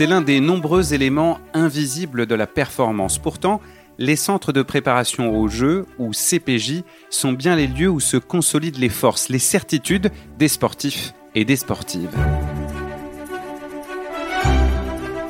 [0.00, 3.18] C'est l'un des nombreux éléments invisibles de la performance.
[3.18, 3.60] Pourtant,
[3.98, 8.78] les centres de préparation au jeu, ou CPJ, sont bien les lieux où se consolident
[8.78, 12.16] les forces, les certitudes des sportifs et des sportives.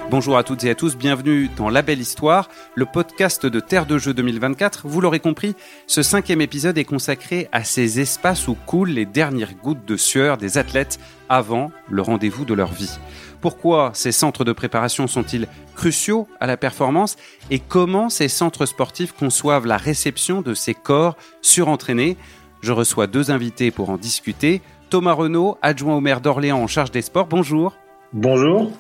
[0.09, 3.87] Bonjour à toutes et à tous, bienvenue dans La Belle Histoire, le podcast de Terre
[3.87, 4.89] de Jeux 2024.
[4.89, 5.55] Vous l'aurez compris,
[5.89, 10.37] ce cinquième épisode est consacré à ces espaces où coulent les dernières gouttes de sueur
[10.37, 10.98] des athlètes
[11.29, 12.98] avant le rendez-vous de leur vie.
[13.41, 17.17] Pourquoi ces centres de préparation sont-ils cruciaux à la performance
[17.51, 22.17] et comment ces centres sportifs conçoivent la réception de ces corps surentraînés?
[22.61, 24.61] Je reçois deux invités pour en discuter.
[24.91, 27.77] Thomas Renaud, adjoint au maire d'Orléans en charge des sports, bonjour.
[28.12, 28.73] Bonjour.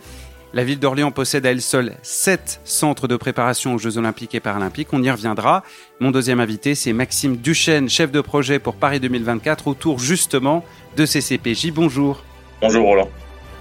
[0.52, 4.40] La ville d'Orléans possède à elle seule sept centres de préparation aux Jeux Olympiques et
[4.40, 4.92] Paralympiques.
[4.92, 5.62] On y reviendra.
[6.00, 10.64] Mon deuxième invité, c'est Maxime Duchesne, chef de projet pour Paris 2024, autour justement
[10.96, 11.70] de ces CPJ.
[11.70, 12.24] Bonjour.
[12.60, 13.08] Bonjour Roland.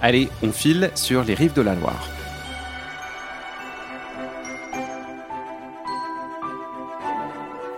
[0.02, 2.08] Allez, on file sur les rives de la Loire.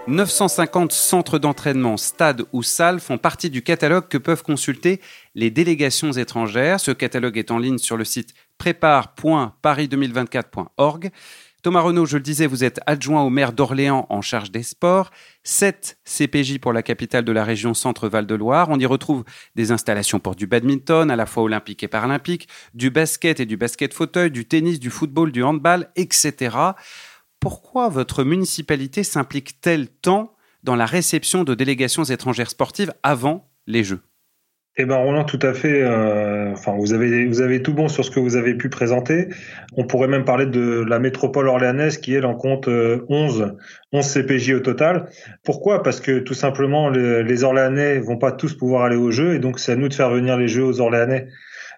[0.08, 5.00] «950 centres d'entraînement, stades ou salles font partie du catalogue que peuvent consulter
[5.34, 6.78] les délégations étrangères.
[6.78, 11.10] Ce catalogue est en ligne sur le site prépare.paris2024.org.
[11.62, 15.12] Thomas Renaud, je le disais, vous êtes adjoint au maire d'Orléans en charge des sports.
[15.44, 18.66] 7 CPJ pour la capitale de la région Centre-Val de Loire.
[18.68, 19.22] On y retrouve
[19.54, 23.56] des installations pour du badminton, à la fois olympique et paralympique, du basket et du
[23.56, 26.56] basket fauteuil, du tennis, du football, du handball, etc.
[27.38, 34.02] Pourquoi votre municipalité s'implique-t-elle tant dans la réception de délégations étrangères sportives avant les Jeux?
[34.76, 35.82] Eh ben Roland, tout à fait.
[35.82, 39.28] Euh, enfin, vous avez vous avez tout bon sur ce que vous avez pu présenter.
[39.76, 43.54] On pourrait même parler de la métropole orléanaise qui elle en compte 11
[43.92, 45.10] 11 CPJ au total.
[45.44, 45.82] Pourquoi?
[45.82, 49.38] Parce que tout simplement les, les Orléanais vont pas tous pouvoir aller aux Jeux et
[49.38, 51.28] donc c'est à nous de faire venir les Jeux aux Orléanais.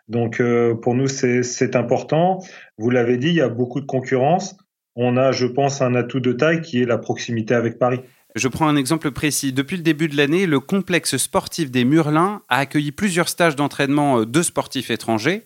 [0.08, 2.40] Donc euh, pour nous c'est important.
[2.78, 4.56] Vous l'avez dit, il y a beaucoup de concurrence.
[4.96, 8.00] On a, je pense, un atout de taille qui est la proximité avec Paris.
[8.34, 9.52] Je prends un exemple précis.
[9.52, 14.20] Depuis le début de l'année, le complexe sportif des Murlins a accueilli plusieurs stages d'entraînement
[14.20, 15.44] euh, de sportifs étrangers.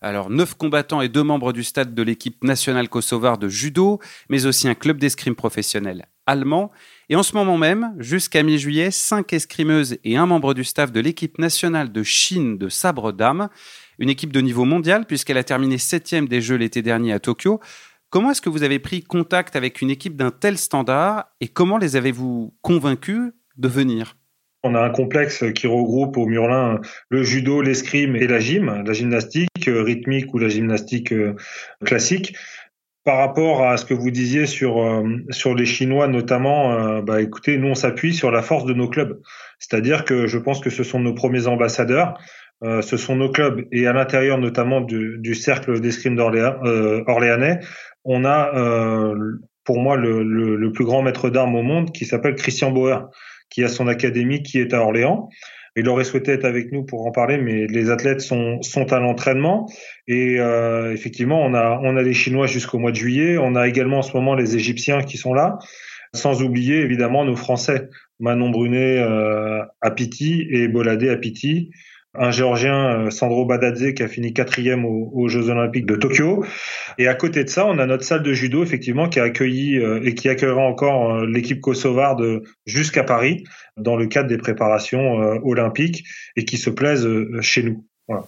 [0.00, 4.46] Alors, neuf combattants et deux membres du stade de l'équipe nationale kosovare de judo, mais
[4.46, 6.70] aussi un club d'escrime professionnel allemand.
[7.10, 11.00] Et en ce moment même, jusqu'à mi-juillet, cinq escrimeuses et un membre du staff de
[11.00, 13.50] l'équipe nationale de Chine de sabre d'âme,
[13.98, 17.60] une équipe de niveau mondial puisqu'elle a terminé septième des Jeux l'été dernier à Tokyo.
[18.10, 21.78] Comment est-ce que vous avez pris contact avec une équipe d'un tel standard et comment
[21.78, 24.16] les avez-vous convaincus de venir?
[24.64, 28.92] On a un complexe qui regroupe au Murlin le judo, l'escrime et la gym, la
[28.92, 31.36] gymnastique euh, rythmique ou la gymnastique euh,
[31.84, 32.34] classique.
[33.04, 37.58] Par rapport à ce que vous disiez sur euh, sur les Chinois notamment, bah écoutez,
[37.58, 39.20] nous on s'appuie sur la force de nos clubs.
[39.60, 42.18] C'est-à-dire que je pense que ce sont nos premiers ambassadeurs.
[42.62, 47.02] Euh, ce sont nos clubs et à l'intérieur notamment du, du cercle d'escrime d'Orléans, euh,
[48.04, 49.14] on a euh,
[49.64, 53.08] pour moi le, le, le, plus grand maître d'armes au monde qui s'appelle Christian Bauer,
[53.50, 55.28] qui a son académie qui est à Orléans.
[55.76, 58.98] Il aurait souhaité être avec nous pour en parler, mais les athlètes sont, sont à
[58.98, 59.66] l'entraînement.
[60.08, 63.38] Et euh, effectivement, on a, on a les Chinois jusqu'au mois de juillet.
[63.38, 65.58] On a également en ce moment les Égyptiens qui sont là.
[66.12, 67.88] Sans oublier évidemment nos Français,
[68.18, 71.70] Manon Brunet euh, à Piti et Boladé à Piti
[72.14, 76.44] un Géorgien, euh, Sandro Badadze, qui a fini quatrième aux, Jeux Olympiques de Tokyo.
[76.98, 79.78] Et à côté de ça, on a notre salle de judo, effectivement, qui a accueilli
[79.78, 83.44] euh, et qui accueillera encore euh, l'équipe kosovarde jusqu'à Paris
[83.76, 86.04] dans le cadre des préparations olympiques
[86.36, 87.08] et qui se plaisent
[87.40, 87.86] chez nous.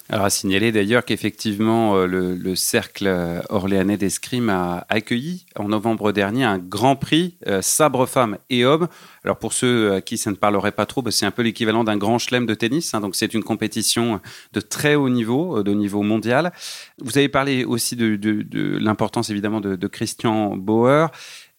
[0.09, 6.12] Alors à signaler d'ailleurs qu'effectivement euh, le, cercle euh, orléanais d'escrime a accueilli en novembre
[6.12, 8.88] dernier un grand prix euh, sabre femmes et hommes.
[9.25, 11.84] Alors pour ceux à qui ça ne parlerait pas trop, bah, c'est un peu l'équivalent
[11.84, 12.94] d'un grand chelem de tennis.
[12.94, 13.00] Hein.
[13.00, 14.20] donc c'est une compétition
[14.53, 16.53] de très haut niveau, de niveau mondial.
[17.00, 21.09] Vous avez parlé aussi de, l'importance évidemment de, de Christian Bauer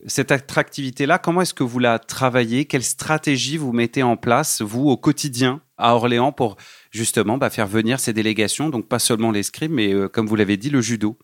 [0.06, 2.66] cette attractivité-là, comment est-ce que vous la travaillez?
[2.66, 6.58] Quelle stratégie vous mettez en place, vous, au quotidien, à Orléans, pour
[6.92, 8.70] justement bah, faire venir ces délégations?
[8.70, 11.18] Donc, pas seulement l'escrime, mais euh, comme vous l'avez dit, le judo.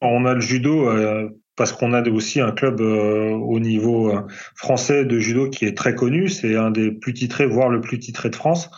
[0.00, 4.12] On a le judo euh, parce qu'on a aussi un club euh, au niveau
[4.54, 6.28] français de judo qui est très connu.
[6.28, 8.70] C'est un des plus titrés, voire le plus titré de France.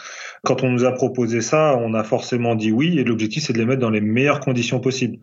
[0.45, 3.59] Quand on nous a proposé ça, on a forcément dit oui, et l'objectif, c'est de
[3.59, 5.19] les mettre dans les meilleures conditions possibles.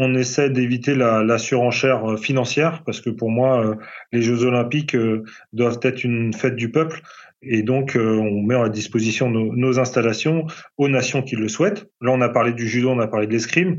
[0.00, 3.74] On essaie d'éviter la, la, surenchère euh, financière parce que pour moi, euh,
[4.12, 7.02] les Jeux Olympiques euh, doivent être une fête du peuple.
[7.42, 10.46] Et donc, on met à disposition nos, nos, installations
[10.76, 11.86] aux nations qui le souhaitent.
[12.00, 13.76] Là, on a parlé du judo, on a parlé de l'escrime,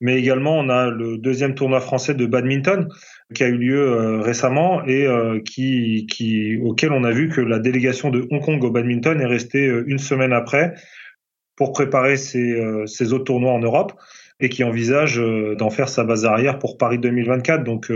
[0.00, 2.88] mais également, on a le deuxième tournoi français de badminton
[3.34, 5.06] qui a eu lieu récemment et
[5.44, 9.26] qui, qui, auquel on a vu que la délégation de Hong Kong au badminton est
[9.26, 10.72] restée une semaine après
[11.56, 13.92] pour préparer ses, autres tournois en Europe
[14.42, 15.18] et qui envisage
[15.56, 17.64] d'en faire sa base arrière pour Paris 2024.
[17.64, 17.90] Donc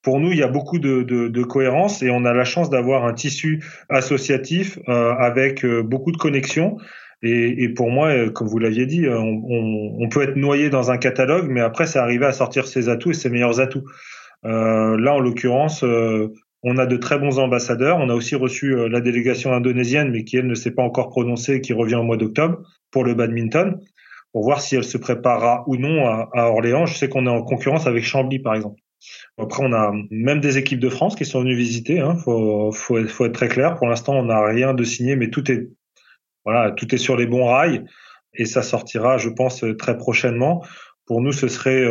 [0.00, 3.12] pour nous, il y a beaucoup de, cohérence et on a la chance d'avoir un
[3.12, 6.78] tissu associatif avec beaucoup de connexions.
[7.22, 9.42] Et, pour moi, comme vous l'aviez dit, on,
[10.00, 13.10] on, peut être noyé dans un catalogue, mais après, c'est arriver à sortir ses atouts
[13.10, 13.84] et ses meilleurs atouts.
[14.46, 16.32] Euh, là, en l'occurrence, euh,
[16.62, 17.98] on a de très bons ambassadeurs.
[17.98, 21.08] On a aussi reçu euh, la délégation indonésienne, mais qui, elle, ne s'est pas encore
[21.08, 22.58] prononcée, qui revient au mois d'octobre
[22.90, 23.80] pour le badminton,
[24.36, 26.84] pour voir si elle se préparera ou non à, Orléans.
[26.84, 28.78] Je sais qu'on est en concurrence avec Chambly, par exemple.
[29.38, 32.00] Après, on a même des équipes de France qui sont venues visiter.
[32.00, 32.16] Hein.
[32.16, 33.76] Faut, faut, être très clair.
[33.76, 35.70] Pour l'instant, on n'a rien de signé, mais tout est,
[36.44, 37.86] voilà, tout est sur les bons rails
[38.34, 40.62] et ça sortira, je pense, très prochainement.
[41.06, 41.86] Pour nous, ce serait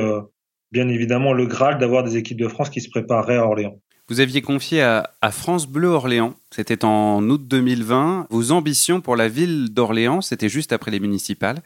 [0.72, 3.80] bien évidemment le Graal d'avoir des équipes de France qui se prépareraient à Orléans.
[4.08, 9.30] Vous aviez confié à, France Bleu Orléans, c'était en août 2020, vos ambitions pour la
[9.30, 11.64] ville d'Orléans, c'était juste après les municipales.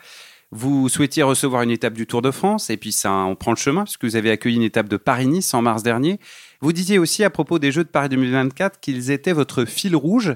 [0.52, 3.58] Vous souhaitiez recevoir une étape du Tour de France, et puis ça, on prend le
[3.58, 6.20] chemin, puisque vous avez accueilli une étape de Paris-Nice en mars dernier.
[6.60, 10.36] Vous disiez aussi à propos des Jeux de Paris 2024 qu'ils étaient votre fil rouge.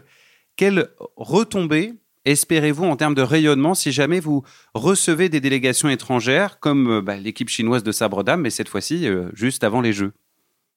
[0.56, 1.94] Quelle retombée
[2.26, 4.44] espérez-vous en termes de rayonnement si jamais vous
[4.74, 9.08] recevez des délégations étrangères comme euh, bah, l'équipe chinoise de sabre dame, mais cette fois-ci
[9.08, 10.14] euh, juste avant les Jeux?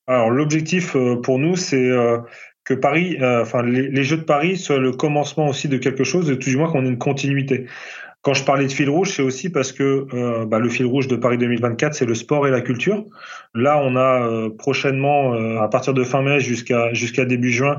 [0.07, 1.91] Alors l'objectif euh, pour nous, c'est
[2.65, 6.35] que Paris, enfin les, Jeux de Paris soient le commencement aussi de quelque chose, de
[6.35, 7.67] tout du moins qu'on ait une continuité.
[8.27, 11.15] Quand je parlais de fil rouge, c'est aussi parce que bah, le fil rouge de
[11.15, 13.05] Paris 2024, c'est le sport et la culture.
[13.55, 15.33] Là, on a prochainement,
[15.63, 17.79] à partir de fin mai jusqu'à jusqu'à début juin,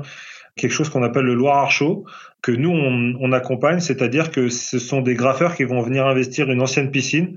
[0.56, 2.06] quelque chose qu'on appelle le Loire Archaud,
[2.42, 6.62] que nous, on, accompagne, c'est-à-dire que ce sont des graffeurs qui vont venir investir une
[6.62, 7.36] ancienne piscine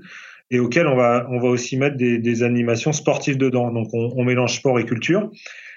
[0.50, 3.72] et auquel on va, on va aussi mettre des, animations sportives dedans.
[3.72, 5.30] Donc, on, mélange sport et culture.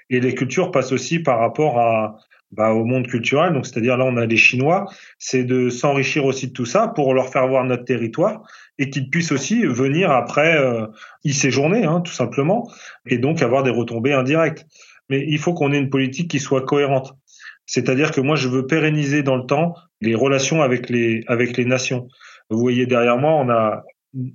[0.09, 2.17] Et les cultures passent aussi par rapport à,
[2.55, 3.53] bah, au monde culturel.
[3.53, 4.85] Donc, c'est-à-dire là, on a les Chinois.
[5.19, 8.41] C'est de s'enrichir aussi de tout ça pour leur faire voir notre territoire
[8.77, 10.87] et qu'ils puissent aussi venir après euh,
[11.23, 12.69] y séjourner, hein, tout simplement,
[13.05, 14.65] et donc avoir des retombées indirectes.
[15.09, 17.13] Mais il faut qu'on ait une politique qui soit cohérente.
[17.65, 21.65] C'est-à-dire que moi, je veux pérenniser dans le temps les relations avec les, avec les
[21.65, 22.07] nations.
[22.49, 23.83] Vous voyez derrière moi, on a,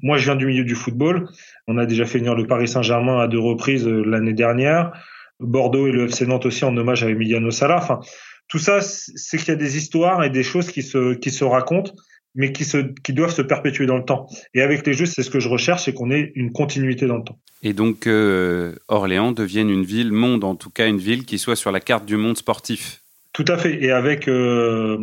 [0.02, 1.28] moi, je viens du milieu du football.
[1.66, 4.92] On a déjà fait venir le Paris Saint-Germain à deux reprises euh, l'année dernière.
[5.40, 7.78] Bordeaux et le FC Nantes aussi en hommage à Emiliano Sala.
[7.78, 8.00] Enfin,
[8.48, 11.44] tout ça, c'est qu'il y a des histoires et des choses qui se, qui se
[11.44, 11.92] racontent,
[12.34, 14.26] mais qui, se, qui doivent se perpétuer dans le temps.
[14.54, 17.16] Et avec les Jeux, c'est ce que je recherche, c'est qu'on ait une continuité dans
[17.16, 17.38] le temps.
[17.62, 21.56] Et donc, euh, Orléans devienne une ville monde, en tout cas une ville qui soit
[21.56, 23.02] sur la carte du monde sportif.
[23.32, 23.82] Tout à fait.
[23.82, 24.98] Et avec, euh,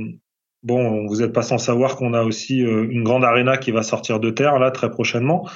[0.63, 3.84] bon, vous n'êtes pas sans savoir qu'on a aussi euh, une grande arena qui va
[3.84, 5.48] sortir de terre là très prochainement.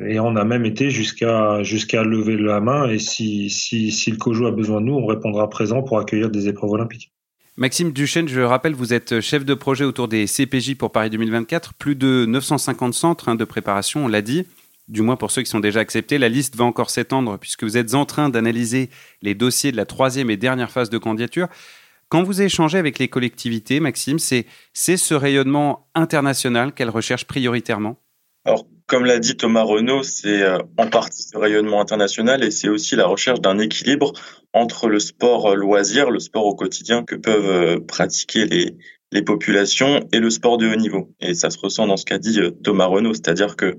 [0.00, 2.88] Et on a même été jusqu'à jusqu'à lever la main.
[2.88, 6.30] Et si, si, si le COJO a besoin de nous, on répondra présent pour accueillir
[6.30, 7.12] des épreuves olympiques.
[7.56, 11.74] Maxime Duchesne, je rappelle, vous êtes chef de projet autour des CPJ pour Paris 2024.
[11.74, 14.46] Plus de 950 centres hein, de préparation, on l'a dit
[14.88, 16.18] du moins pour ceux qui sont déjà acceptés.
[16.18, 18.90] La liste va encore s'étendre puisque vous êtes en train d'analyser
[19.22, 21.48] les dossiers de la troisième et dernière phase de candidature.
[22.08, 27.96] Quand vous échangez avec les collectivités, Maxime, c'est ce rayonnement international qu'elles recherchent prioritairement?
[28.44, 32.68] Alors, comme l'a dit Thomas Renaud, c'est euh, en partie ce rayonnement international et c'est
[32.68, 34.12] aussi la recherche d'un équilibre
[34.52, 38.76] entre le sport euh, loisir, le sport au quotidien que peuvent euh, pratiquer les,
[39.10, 41.10] les populations et le sport de haut niveau.
[41.20, 43.78] Et ça se ressent dans ce qu'a dit Thomas Renaud, c'est-à-dire que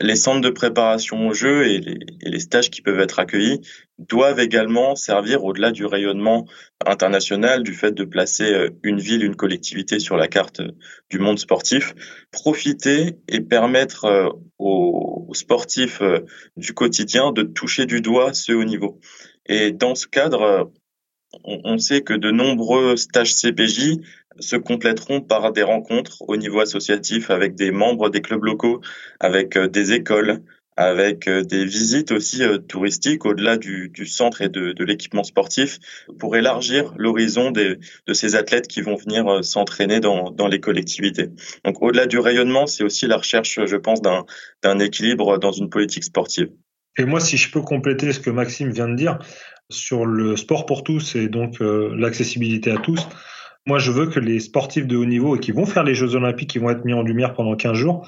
[0.00, 3.60] les centres de préparation au jeu et les, stages qui peuvent être accueillis
[3.98, 6.46] doivent également servir au-delà du rayonnement
[6.84, 10.72] international, du fait de placer euh, une ville, une collectivité sur la carte euh,
[11.10, 11.94] du monde sportif,
[12.32, 16.00] profiter et permettre euh, aux sportifs
[16.56, 19.00] du quotidien de toucher du doigt ce haut niveau.
[19.46, 20.72] Et dans ce cadre,
[21.44, 23.98] on sait que de nombreux stages CPJ
[24.38, 28.80] se compléteront par des rencontres au niveau associatif avec des membres des clubs locaux,
[29.20, 30.42] avec euh, des écoles,
[30.76, 35.78] avec euh, des visites aussi euh, touristiques au-delà du, centre et de, l'équipement sportif
[36.18, 37.78] pour élargir l'horizon de
[38.12, 41.28] ces athlètes qui vont venir s'entraîner dans, dans les collectivités.
[41.64, 46.04] Donc au-delà du rayonnement, c'est aussi la recherche, je pense, d'un équilibre dans une politique
[46.04, 46.50] sportive.
[46.96, 49.18] Et moi, si je peux compléter ce que Maxime vient de dire
[49.70, 53.08] sur le sport pour tous et donc l'accessibilité à tous,
[53.66, 56.14] moi, je veux que les sportifs de haut niveau et qui vont faire les Jeux
[56.14, 58.06] Olympiques, qui vont être mis en lumière pendant 15 jours,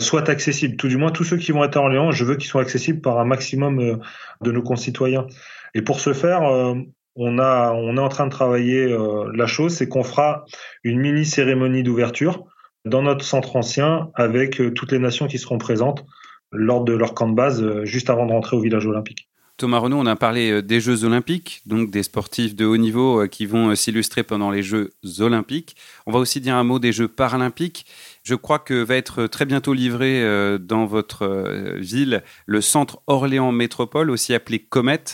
[0.00, 0.76] soient accessibles.
[0.76, 3.00] Tout du moins, tous ceux qui vont être à Orléans, je veux qu'ils soient accessibles
[3.00, 3.96] par un maximum euh,
[4.42, 5.26] de nos concitoyens.
[5.74, 6.74] Et pour ce faire, euh,
[7.14, 10.44] on, a, on est en train de travailler euh, la chose, c'est qu'on fera
[10.82, 12.44] une mini cérémonie d'ouverture
[12.84, 16.04] dans notre centre ancien avec toutes les nations qui seront présentes
[16.52, 19.28] lors de leur camp de base juste avant de rentrer au village olympique.
[19.56, 23.46] Thomas Renaud, on a parlé des Jeux olympiques, donc des sportifs de haut niveau qui
[23.46, 25.76] vont s'illustrer pendant les Jeux olympiques.
[26.06, 27.86] On va aussi dire un mot des Jeux paralympiques.
[28.22, 30.22] Je crois que va être très bientôt livré
[30.58, 35.04] dans votre ville le centre Orléans Métropole, aussi appelé Comet,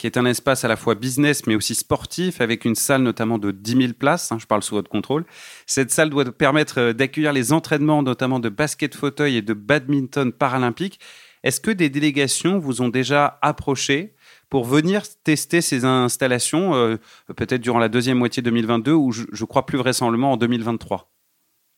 [0.00, 3.36] qui est un espace à la fois business mais aussi sportif, avec une salle notamment
[3.36, 4.32] de 10 000 places.
[4.32, 5.26] Hein, je parle sous votre contrôle.
[5.66, 10.32] Cette salle doit permettre euh, d'accueillir les entraînements, notamment de basket fauteuil et de badminton
[10.32, 11.00] paralympique.
[11.42, 14.14] Est-ce que des délégations vous ont déjà approché
[14.48, 16.96] pour venir tester ces installations, euh,
[17.36, 21.10] peut-être durant la deuxième moitié 2022 ou je, je crois plus vraisemblablement en 2023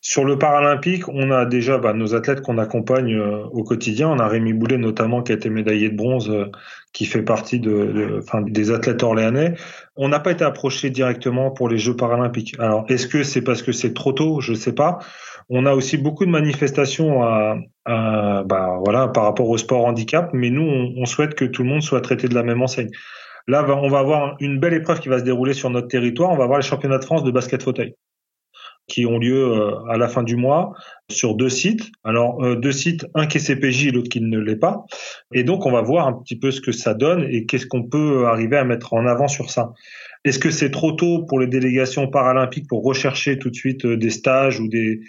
[0.04, 4.08] sur le paralympique, on a déjà bah, nos athlètes qu'on accompagne euh, au quotidien.
[4.08, 6.50] On a Rémi Boulet notamment qui a été médaillé de bronze, euh,
[6.92, 9.54] qui fait partie de, des athlètes orléanais.
[9.94, 12.56] On n'a pas été approché directement pour les Jeux paralympiques.
[12.58, 14.40] Alors, est-ce que c'est parce que c'est trop tôt?
[14.40, 14.98] Je ne sais pas.
[15.48, 20.50] On a aussi beaucoup de manifestations à, bah, voilà, par rapport au sport handicap, mais
[20.50, 22.90] nous, on, on souhaite que tout le monde soit traité de la même enseigne.
[23.48, 26.30] Là, on va avoir une belle épreuve qui va se dérouler sur notre territoire.
[26.30, 27.94] On va avoir les championnats de France de basket fauteuil
[28.88, 30.72] qui ont lieu euh, à la fin du mois
[31.10, 31.90] sur deux sites.
[32.04, 34.84] Alors euh, deux sites, un qui est CPJ l'autre qui ne l'est pas.
[35.32, 37.84] Et donc on va voir un petit peu ce que ça donne et qu'est-ce qu'on
[37.84, 39.72] peut arriver à mettre en avant sur ça.
[40.24, 43.96] Est-ce que c'est trop tôt pour les délégations paralympiques pour rechercher tout de suite euh,
[43.96, 45.00] des stages ou des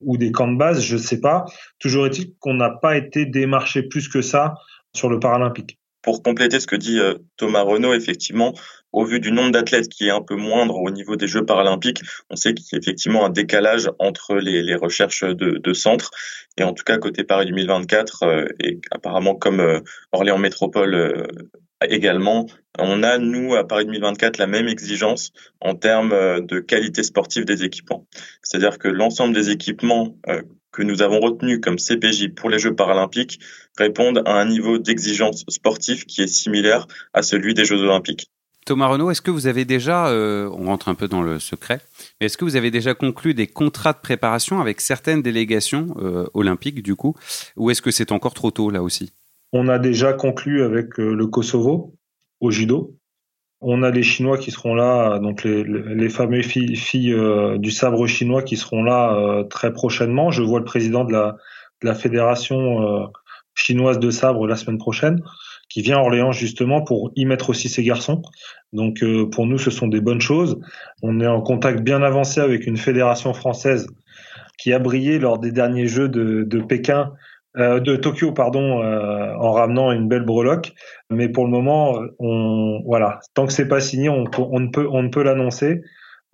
[0.00, 1.44] ou des camps de base Je ne sais pas.
[1.78, 4.54] Toujours est-il qu'on n'a pas été démarché plus que ça
[4.94, 5.78] sur le paralympique.
[6.02, 6.98] Pour compléter ce que dit
[7.36, 8.54] Thomas Renaud, effectivement,
[8.92, 12.02] au vu du nombre d'athlètes qui est un peu moindre au niveau des Jeux paralympiques,
[12.30, 16.10] on sait qu'il y a effectivement un décalage entre les, les recherches de, de centres.
[16.56, 19.80] Et en tout cas, côté Paris 2024, euh, et apparemment comme euh,
[20.12, 21.26] Orléans Métropole euh,
[21.86, 22.46] également,
[22.78, 26.10] on a, nous, à Paris 2024, la même exigence en termes
[26.46, 28.06] de qualité sportive des équipements.
[28.42, 30.16] C'est-à-dire que l'ensemble des équipements
[30.72, 33.40] que nous avons retenus comme CPJ pour les Jeux paralympiques
[33.76, 38.30] répondent à un niveau d'exigence sportive qui est similaire à celui des Jeux olympiques.
[38.66, 41.80] Thomas Renaud, est-ce que vous avez déjà, euh, on rentre un peu dans le secret,
[42.20, 46.26] mais est-ce que vous avez déjà conclu des contrats de préparation avec certaines délégations euh,
[46.34, 47.14] olympiques du coup,
[47.56, 49.10] ou est-ce que c'est encore trop tôt là aussi?
[49.52, 51.94] On a déjà conclu avec euh, le Kosovo
[52.40, 52.96] au judo.
[53.60, 57.16] On a les Chinois qui seront là, donc les, les fameuses filles, filles
[57.58, 60.30] du sabre chinois qui seront là très prochainement.
[60.30, 61.36] Je vois le président de la,
[61.82, 63.10] de la fédération
[63.54, 65.20] chinoise de sabre la semaine prochaine
[65.68, 68.22] qui vient à Orléans justement pour y mettre aussi ses garçons.
[68.72, 70.58] Donc euh, pour nous, ce sont des bonnes choses.
[71.02, 73.86] On est en contact bien avancé avec une fédération française
[74.58, 77.12] qui a brillé lors des derniers Jeux de, de Pékin,
[77.58, 80.72] euh, de Tokyo, pardon, euh, en ramenant une belle breloque.
[81.10, 84.86] Mais pour le moment, on voilà, tant que c'est pas signé, on, on ne peut
[84.90, 85.82] on ne peut l'annoncer.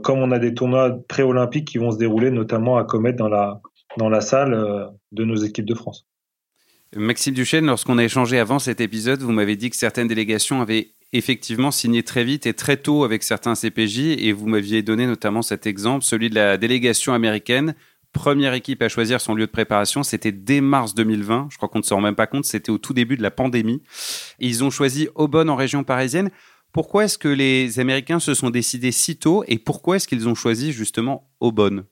[0.03, 3.61] Comme on a des tournois pré-olympiques qui vont se dérouler, notamment à Comet dans la
[3.97, 6.07] dans la salle euh, de nos équipes de France.
[6.97, 10.93] Maxime Duchesne, lorsqu'on a échangé avant cet épisode, vous m'avez dit que certaines délégations avaient
[11.13, 15.43] effectivement signé très vite et très tôt avec certains CPJ et vous m'aviez donné notamment
[15.43, 17.75] cet exemple, celui de la délégation américaine.
[18.15, 21.49] Première équipe à choisir son lieu de préparation, c'était dès mars 2020.
[21.51, 23.33] Je crois qu'on ne se rend même pas compte, c'était au tout début de la
[23.33, 23.83] pandémie.
[24.39, 26.31] ils ont choisi Aubonne en région parisienne.
[26.73, 30.37] Pourquoi est-ce que les Américains se sont décidés si tôt et pourquoi est-ce qu'ils ont
[30.37, 31.87] choisi justement Aubonne?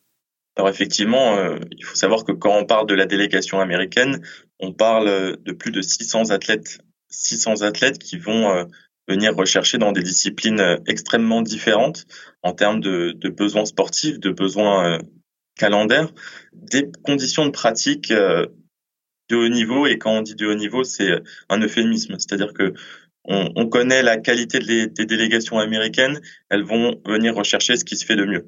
[0.57, 4.23] Alors effectivement, euh, il faut savoir que quand on parle de la délégation américaine,
[4.61, 6.79] on parle de plus de 600 athlètes,
[7.11, 8.65] 600 athlètes qui vont euh,
[9.09, 12.07] venir rechercher dans des disciplines euh, extrêmement différentes
[12.43, 15.01] en termes de, de besoins sportifs, de besoins
[15.63, 16.13] calendaires,
[16.53, 19.87] des conditions de pratique de haut niveau.
[19.87, 21.13] Et quand on dit de haut niveau, c'est
[21.49, 22.75] un euphémisme, c'est-à-dire que
[23.25, 27.97] on, on, connaît la qualité des, des délégations américaines, elles vont venir rechercher ce qui
[27.97, 28.47] se fait de mieux.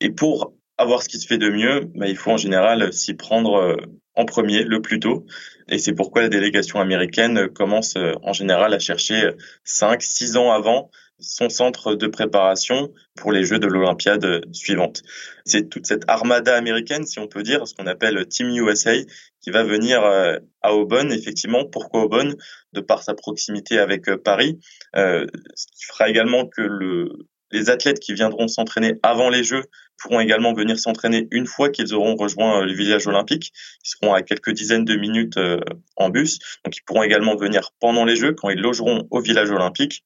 [0.00, 3.14] Et pour avoir ce qui se fait de mieux, bah, il faut en général s'y
[3.14, 3.76] prendre euh,
[4.14, 5.26] en premier, le plus tôt.
[5.68, 9.30] Et c'est pourquoi la délégation américaine commence euh, en général à chercher
[9.64, 10.90] 5, 6 ans avant
[11.24, 15.02] son centre de préparation pour les Jeux de l'Olympiade suivante.
[15.44, 18.92] C'est toute cette armada américaine, si on peut dire, ce qu'on appelle Team USA,
[19.40, 21.64] qui va venir euh, à Aubonne, effectivement.
[21.66, 22.36] Pourquoi Aubonne
[22.72, 24.58] De par sa proximité avec Paris,
[24.94, 27.08] ce qui fera également que le,
[27.54, 29.64] les athlètes qui viendront s'entraîner avant les Jeux
[29.96, 33.52] pourront également venir s'entraîner une fois qu'ils auront rejoint euh, le village olympique.
[33.84, 35.60] Ils seront à quelques dizaines de minutes euh,
[35.96, 36.38] en bus.
[36.64, 40.04] Donc ils pourront également venir pendant les Jeux quand ils logeront au village olympique.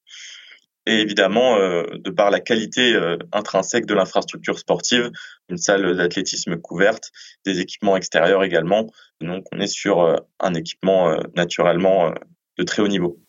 [0.85, 2.95] Et évidemment, euh, de par la qualité
[3.31, 5.11] intrinsèque de l'infrastructure sportive,
[5.49, 7.11] une salle d'athlétisme couverte,
[7.45, 8.87] des équipements extérieurs également.
[9.21, 12.13] Donc on est sur un équipement naturellement
[12.57, 13.19] de très haut niveau.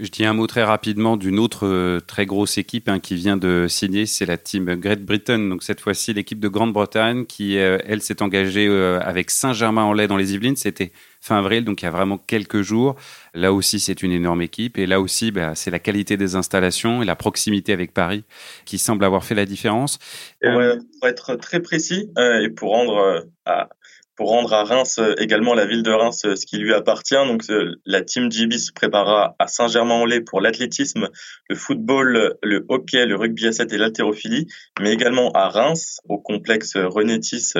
[0.00, 3.36] Je dis un mot très rapidement d'une autre euh, très grosse équipe hein, qui vient
[3.36, 5.38] de signer, c'est la team Great Britain.
[5.38, 10.16] Donc cette fois-ci, l'équipe de Grande-Bretagne qui, euh, elle, s'est engagée euh, avec Saint-Germain-en-Laye dans
[10.16, 10.56] les Yvelines.
[10.56, 12.96] C'était fin avril, donc il y a vraiment quelques jours.
[13.34, 14.78] Là aussi, c'est une énorme équipe.
[14.78, 18.24] Et là aussi, bah, c'est la qualité des installations et la proximité avec Paris
[18.64, 20.00] qui semble avoir fait la différence.
[20.42, 23.68] pour être très précis et pour rendre à
[24.16, 27.14] pour rendre à Reims euh, également la ville de Reims euh, ce qui lui appartient.
[27.14, 31.08] Donc euh, la team GB se préparera à Saint-Germain-en-Laye pour l'athlétisme,
[31.48, 34.46] le football, le hockey, le rugby à 7 et l'haltérophilie,
[34.80, 37.52] mais également à Reims au complexe Renétis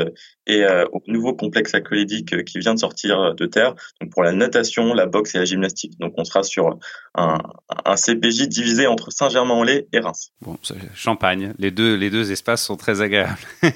[0.46, 3.74] et au nouveau complexe aqualédique qui vient de sortir de terre.
[4.00, 5.98] Donc pour la natation, la boxe et la gymnastique.
[5.98, 6.78] Donc on sera sur
[7.14, 7.38] un,
[7.84, 10.32] un CPJ divisé entre Saint-Germain-en-Laye et Reims.
[10.40, 10.56] Bon,
[10.94, 11.54] champagne.
[11.58, 13.38] Les deux les deux espaces sont très agréables.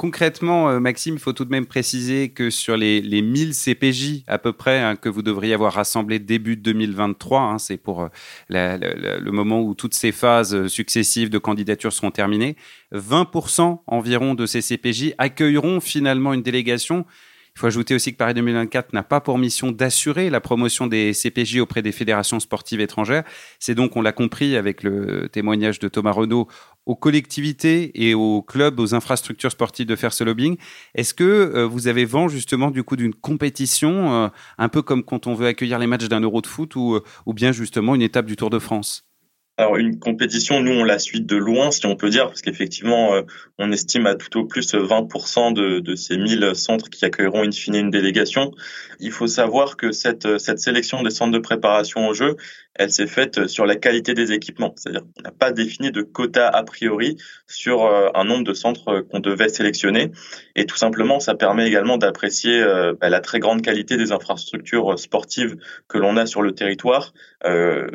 [0.00, 4.24] Concrètement, euh, Maxime, il faut tout de même préciser que sur les, les 1000 CPJ
[4.28, 8.08] à peu près hein, que vous devriez avoir rassemblés début 2023, hein, c'est pour euh,
[8.48, 12.56] le moment où toutes ces phases euh, successives de candidature seront terminées,
[12.94, 17.04] 20% environ de ces CPJ accueilleront finalement une délégation
[17.56, 21.12] il faut ajouter aussi que Paris 2024 n'a pas pour mission d'assurer la promotion des
[21.12, 23.24] CPJ auprès des fédérations sportives étrangères.
[23.58, 26.48] C'est donc, on l'a compris avec le témoignage de Thomas Renaud,
[26.90, 30.56] aux collectivités et aux clubs, aux infrastructures sportives de faire ce lobbying.
[30.96, 34.28] Est-ce que euh, vous avez vent justement du coup d'une compétition, euh,
[34.58, 37.04] un peu comme quand on veut accueillir les matchs d'un Euro de foot ou, euh,
[37.26, 39.09] ou bien justement une étape du Tour de France?
[39.60, 43.12] Alors une compétition, nous on la suit de loin, si on peut dire, parce qu'effectivement,
[43.12, 43.22] euh,
[43.58, 47.50] on estime à tout au plus 20% de, de, ces 1000 centres qui accueilleront in
[47.50, 48.52] fine une délégation.
[49.00, 52.36] Il faut savoir que cette, cette sélection des centres de préparation au jeu,
[52.74, 54.72] elle s'est faite sur la qualité des équipements.
[54.76, 59.00] C'est-à-dire qu'on n'a pas défini de quota a priori sur euh, un nombre de centres
[59.10, 60.10] qu'on devait sélectionner.
[60.56, 64.98] Et tout simplement, ça permet également d'apprécier euh, bah, la très grande qualité des infrastructures
[64.98, 65.56] sportives
[65.88, 67.12] que l'on a sur le territoire.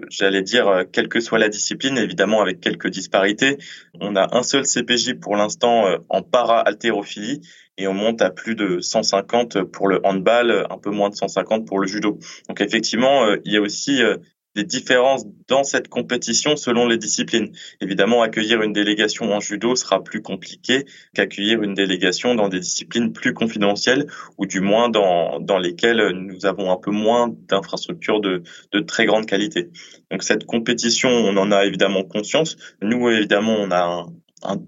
[0.10, 3.58] J'allais dire, quelle que soit la discipline, évidemment avec quelques disparités.
[4.00, 7.42] On a un seul CPJ pour l'instant euh, en para-haltérophilie
[7.78, 11.68] et on monte à plus de 150 pour le handball, un peu moins de 150
[11.68, 12.20] pour le judo.
[12.48, 14.18] Donc effectivement, euh, il y a aussi euh,
[14.56, 17.52] des différences dans cette compétition selon les disciplines.
[17.82, 23.14] Évidemment, accueillir une délégation en judo sera plus compliqué qu'accueillir une délégation dans des disciplines
[23.14, 24.08] plus confidentielles
[24.38, 29.06] ou du moins dans, dans lesquelles nous avons un peu moins d'infrastructures de, de très
[29.06, 29.70] grande qualité.
[30.12, 32.56] Donc cette compétition, on en a évidemment conscience.
[32.82, 34.06] Nous, évidemment, on a un,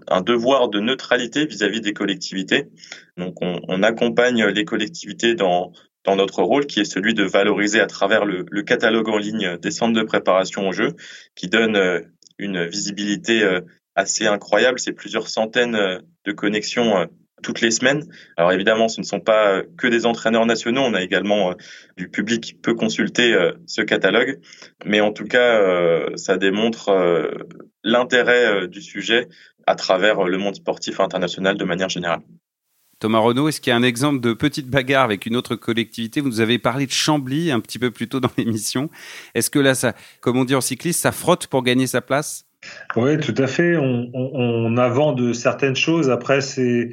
[0.08, 2.68] un, devoir de neutralité vis-à-vis des collectivités.
[3.16, 5.72] Donc on, on, accompagne les collectivités dans,
[6.04, 9.70] dans notre rôle, qui est celui de valoriser à travers le, catalogue en ligne des
[9.70, 10.94] centres de préparation au jeu,
[11.34, 12.00] qui donne euh,
[12.38, 13.60] une visibilité euh,
[13.94, 14.78] assez incroyable.
[14.78, 17.08] C'est plusieurs centaines euh, de connexions
[17.40, 18.04] toutes les semaines.
[18.36, 21.54] Alors évidemment, ce ne sont pas que des entraîneurs nationaux, on a également
[21.96, 23.32] du public qui peut consulter
[23.64, 24.40] ce catalogue.
[24.84, 26.90] Mais en tout cas, ça démontre
[27.84, 29.28] l'intérêt du sujet
[29.68, 32.22] à travers le monde sportif international de manière générale.
[32.98, 36.20] Thomas Renaud, est-ce qu'il y a un exemple de petite bagarre avec une autre collectivité?
[36.20, 38.90] Vous nous avez parlé de Chambly un petit peu plus tôt dans l'émission.
[39.34, 42.44] Est-ce que là, ça, comme on dit en cycliste, ça frotte pour gagner sa place?
[42.96, 43.76] Oui, tout à fait.
[43.76, 46.10] On, on, on de certaines choses.
[46.10, 46.90] Après, c'est,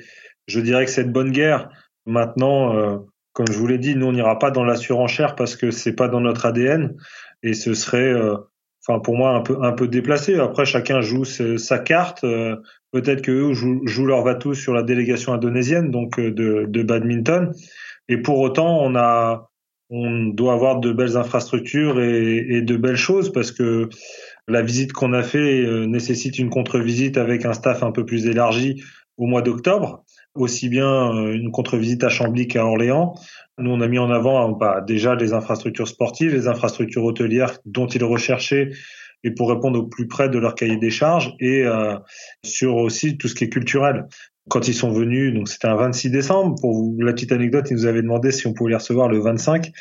[0.48, 1.70] je dirais que c'est de bonne guerre.
[2.06, 2.98] Maintenant, euh,
[3.34, 5.94] comme je vous l'ai dit, nous on n'ira pas dans la surenchère parce que c'est
[5.94, 6.96] pas dans notre ADN
[7.42, 8.38] et ce serait, euh,
[8.88, 10.36] enfin pour moi un peu un peu déplacé.
[10.36, 12.24] Après, chacun joue sa carte.
[12.24, 12.58] Euh,
[12.96, 17.52] Peut-être qu'eux jouent, jouent leur vatou sur la délégation indonésienne, donc euh, de, de, badminton.
[18.08, 19.50] Et pour autant, on a,
[19.90, 23.90] on doit avoir de belles infrastructures et, et de belles choses parce que
[24.48, 28.28] la visite qu'on a fait euh, nécessite une contre-visite avec un staff un peu plus
[28.28, 28.82] élargi
[29.18, 30.05] au mois d'octobre,
[30.36, 33.16] aussi bien euh, une contre-visite à Chambly qu'à Orléans.
[33.58, 37.88] Nous, on a mis en avant bah, déjà les infrastructures sportives, les infrastructures hôtelières dont
[37.88, 38.72] ils recherchaient
[39.24, 41.96] et pour répondre au plus près de leur cahier des charges et euh,
[42.44, 44.08] sur aussi tout ce qui est culturel.
[44.48, 46.56] Quand ils sont venus, donc c'était un 26 décembre.
[46.62, 49.72] Pour la petite anecdote, ils nous avaient demandé si on pouvait les recevoir le 25.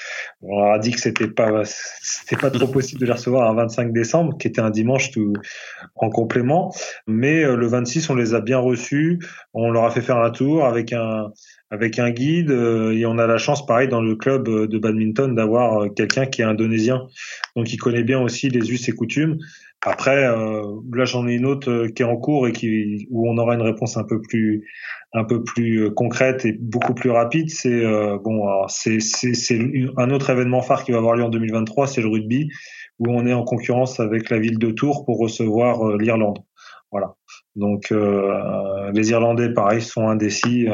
[0.41, 3.55] On leur a dit que c'était pas c'était pas trop possible de les recevoir un
[3.55, 5.35] 25 décembre, qui était un dimanche tout
[5.97, 6.75] en complément.
[7.07, 9.19] Mais euh, le 26, on les a bien reçus.
[9.53, 11.31] On leur a fait faire un tour avec un
[11.71, 14.79] avec un guide euh, et on a la chance pareil dans le club euh, de
[14.79, 17.07] badminton d'avoir quelqu'un qui est indonésien
[17.57, 19.39] donc il connaît bien aussi les us et coutumes
[19.87, 23.55] après là j'en ai une autre qui est en cours et qui où on aura
[23.55, 24.67] une réponse un peu plus
[25.13, 27.83] un peu plus concrète et beaucoup plus rapide c'est
[28.25, 29.59] bon c'est c'est
[29.97, 32.49] un autre événement phare qui va avoir lieu en 2023 c'est le rugby
[32.99, 36.39] où on est en concurrence avec la ville de Tours pour recevoir l'Irlande
[36.91, 37.15] voilà
[37.55, 37.93] donc
[38.93, 40.69] les Irlandais pareil sont indécis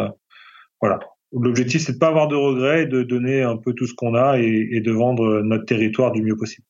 [0.81, 0.99] voilà.
[1.33, 4.15] L'objectif, c'est de pas avoir de regrets et de donner un peu tout ce qu'on
[4.15, 6.67] a et, de vendre notre territoire du mieux possible.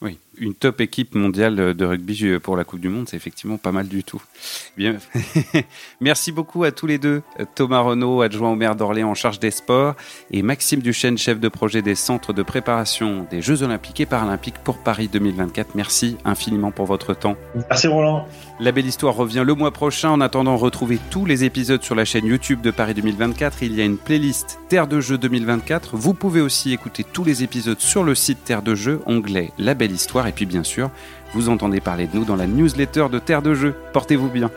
[0.00, 3.72] Oui, une top équipe mondiale de rugby pour la Coupe du Monde, c'est effectivement pas
[3.72, 4.22] mal du tout.
[4.76, 4.98] Bien.
[6.00, 7.22] Merci beaucoup à tous les deux.
[7.56, 9.96] Thomas Renaud, adjoint au maire d'Orléans en charge des sports,
[10.30, 14.58] et Maxime Duchesne, chef de projet des centres de préparation des Jeux Olympiques et Paralympiques
[14.62, 15.74] pour Paris 2024.
[15.74, 17.36] Merci infiniment pour votre temps.
[17.68, 18.28] Merci Roland.
[18.60, 20.10] La belle histoire revient le mois prochain.
[20.10, 23.62] En attendant, retrouvez tous les épisodes sur la chaîne YouTube de Paris 2024.
[23.62, 25.96] Il y a une playlist Terre de Jeux 2024.
[25.96, 29.74] Vous pouvez aussi écouter tous les épisodes sur le site Terre de Jeux, onglet La
[29.74, 30.26] belle histoire.
[30.26, 30.90] Et puis bien sûr,
[31.34, 33.74] vous entendez parler de nous dans la newsletter de Terre de Jeux.
[33.92, 34.50] Portez-vous bien.